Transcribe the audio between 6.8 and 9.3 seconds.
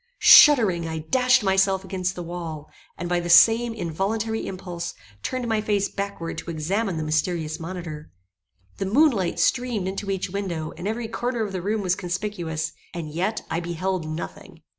the mysterious monitor. The moon